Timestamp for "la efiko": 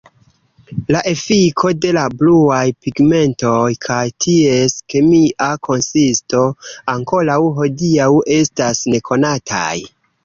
0.93-1.73